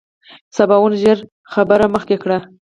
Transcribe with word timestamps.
سباوون 0.55 0.93
ژر 1.01 1.19
خبره 1.53 1.85
مخکې 1.95 2.15
کړه. 2.23 2.37